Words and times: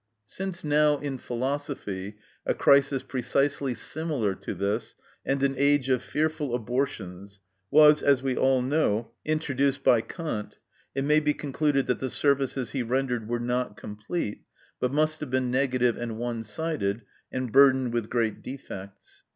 Since, 0.25 0.63
now, 0.63 0.97
in 0.97 1.19
philosophy, 1.19 2.17
a 2.43 2.55
crisis 2.55 3.03
precisely 3.03 3.75
similar 3.75 4.33
to 4.33 4.55
this, 4.55 4.95
and 5.23 5.43
an 5.43 5.53
age 5.59 5.89
of 5.89 6.01
fearful 6.01 6.55
abortions, 6.55 7.39
was, 7.69 8.01
as 8.01 8.23
we 8.23 8.35
all 8.35 8.63
know, 8.63 9.11
introduced 9.25 9.83
by 9.83 10.01
Kant, 10.01 10.57
it 10.95 11.03
may 11.05 11.19
be 11.19 11.35
concluded 11.35 11.85
that 11.85 11.99
the 11.99 12.09
services 12.09 12.71
he 12.71 12.81
rendered 12.81 13.27
were 13.29 13.39
not 13.39 13.77
complete, 13.77 14.41
but 14.79 14.91
must 14.91 15.19
have 15.19 15.29
been 15.29 15.51
negative 15.51 15.97
and 15.99 16.17
one 16.17 16.43
sided, 16.43 17.03
and 17.31 17.51
burdened 17.51 17.93
with 17.93 18.09
great 18.09 18.41
defects. 18.41 19.23